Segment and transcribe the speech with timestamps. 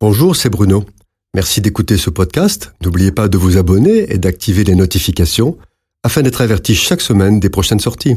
[0.00, 0.84] Bonjour, c'est Bruno.
[1.34, 2.72] Merci d'écouter ce podcast.
[2.84, 5.58] N'oubliez pas de vous abonner et d'activer les notifications
[6.04, 8.14] afin d'être averti chaque semaine des prochaines sorties.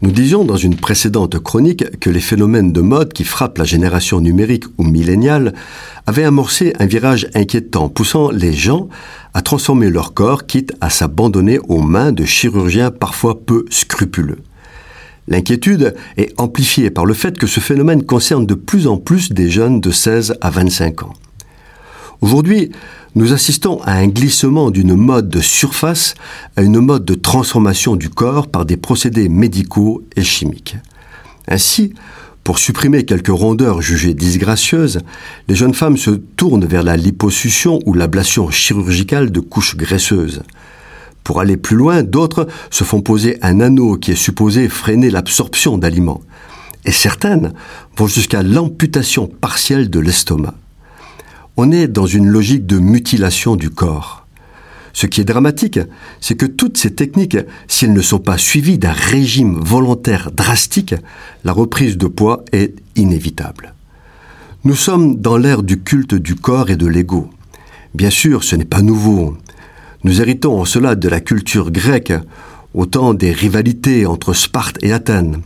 [0.00, 4.20] Nous disions dans une précédente chronique que les phénomènes de mode qui frappent la génération
[4.20, 5.54] numérique ou milléniale
[6.06, 8.88] avaient amorcé un virage inquiétant, poussant les gens
[9.34, 14.38] à transformer leur corps, quitte à s'abandonner aux mains de chirurgiens parfois peu scrupuleux.
[15.28, 19.50] L'inquiétude est amplifiée par le fait que ce phénomène concerne de plus en plus des
[19.50, 21.14] jeunes de 16 à 25 ans.
[22.20, 22.70] Aujourd'hui,
[23.14, 26.14] nous assistons à un glissement d'une mode de surface
[26.56, 30.76] à une mode de transformation du corps par des procédés médicaux et chimiques.
[31.48, 31.94] Ainsi,
[32.42, 35.00] pour supprimer quelques rondeurs jugées disgracieuses,
[35.48, 40.42] les jeunes femmes se tournent vers la liposuction ou l'ablation chirurgicale de couches graisseuses.
[41.24, 45.78] Pour aller plus loin, d'autres se font poser un anneau qui est supposé freiner l'absorption
[45.78, 46.20] d'aliments.
[46.84, 47.54] Et certaines
[47.96, 50.54] vont jusqu'à l'amputation partielle de l'estomac.
[51.56, 54.26] On est dans une logique de mutilation du corps.
[54.92, 55.80] Ce qui est dramatique,
[56.20, 60.94] c'est que toutes ces techniques, si elles ne sont pas suivies d'un régime volontaire drastique,
[61.42, 63.74] la reprise de poids est inévitable.
[64.64, 67.30] Nous sommes dans l'ère du culte du corps et de l'ego.
[67.94, 69.36] Bien sûr, ce n'est pas nouveau.
[70.04, 72.12] Nous héritons en cela de la culture grecque,
[72.74, 75.40] au temps des rivalités entre Sparte et Athènes.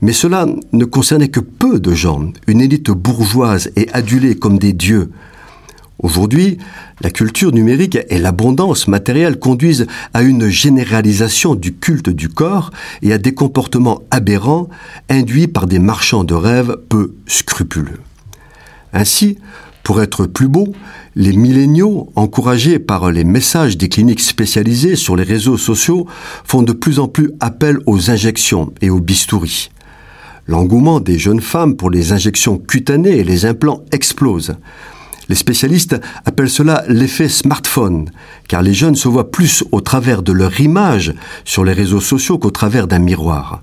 [0.00, 4.72] Mais cela ne concernait que peu de gens, une élite bourgeoise et adulée comme des
[4.72, 5.10] dieux.
[5.98, 6.56] Aujourd'hui,
[7.02, 12.70] la culture numérique et l'abondance matérielle conduisent à une généralisation du culte du corps
[13.02, 14.70] et à des comportements aberrants
[15.10, 18.00] induits par des marchands de rêves peu scrupuleux.
[18.94, 19.36] Ainsi,
[19.82, 20.72] pour être plus beau,
[21.14, 26.06] les milléniaux, encouragés par les messages des cliniques spécialisées sur les réseaux sociaux,
[26.44, 29.70] font de plus en plus appel aux injections et aux bistouris.
[30.46, 34.54] L'engouement des jeunes femmes pour les injections cutanées et les implants explose.
[35.28, 38.10] Les spécialistes appellent cela l'effet smartphone,
[38.48, 41.14] car les jeunes se voient plus au travers de leur image
[41.44, 43.62] sur les réseaux sociaux qu'au travers d'un miroir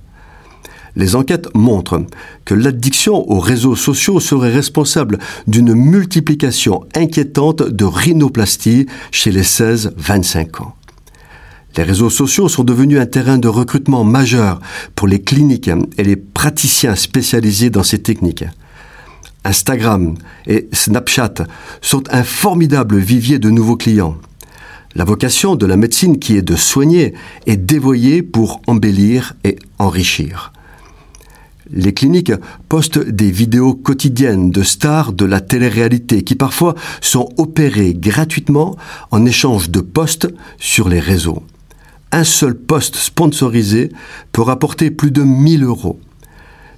[0.98, 2.04] les enquêtes montrent
[2.44, 10.64] que l'addiction aux réseaux sociaux serait responsable d'une multiplication inquiétante de rhinoplastie chez les 16-25
[10.64, 10.76] ans.
[11.78, 14.60] Les réseaux sociaux sont devenus un terrain de recrutement majeur
[14.96, 15.70] pour les cliniques
[16.00, 18.46] et les praticiens spécialisés dans ces techniques.
[19.44, 20.16] Instagram
[20.48, 21.36] et Snapchat
[21.82, 24.18] sont un formidable vivier de nouveaux clients.
[24.96, 27.14] La vocation de la médecine qui est de soigner
[27.46, 30.54] est dévoyée pour embellir et enrichir.
[31.72, 32.32] Les cliniques
[32.70, 38.76] postent des vidéos quotidiennes de stars de la télé-réalité qui parfois sont opérées gratuitement
[39.12, 41.44] en échange de postes sur les réseaux.
[42.12, 43.92] Un seul poste sponsorisé
[44.32, 46.00] peut rapporter plus de 1000 euros.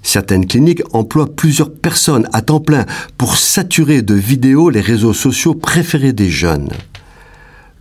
[0.02, 2.86] Certaines cliniques emploient plusieurs personnes à temps plein
[3.18, 6.70] pour saturer de vidéos les réseaux sociaux préférés des jeunes.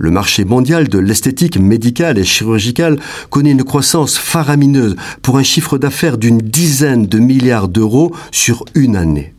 [0.00, 3.00] Le marché mondial de l'esthétique médicale et chirurgicale
[3.30, 8.94] connaît une croissance faramineuse pour un chiffre d'affaires d'une dizaine de milliards d'euros sur une
[8.94, 9.34] année.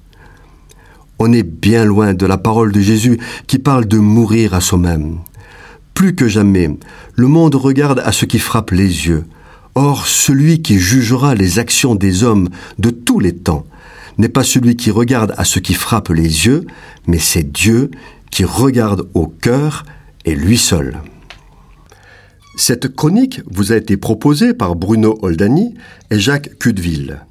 [1.17, 5.19] On est bien loin de la parole de Jésus qui parle de mourir à soi-même.
[5.93, 6.77] Plus que jamais,
[7.15, 9.23] le monde regarde à ce qui frappe les yeux.
[9.75, 12.49] Or, celui qui jugera les actions des hommes
[12.79, 13.65] de tous les temps
[14.17, 16.65] n'est pas celui qui regarde à ce qui frappe les yeux,
[17.07, 17.91] mais c'est Dieu
[18.29, 19.85] qui regarde au cœur
[20.25, 20.99] et lui seul.
[22.55, 25.75] Cette chronique vous a été proposée par Bruno Oldani
[26.11, 27.21] et Jacques Cudeville.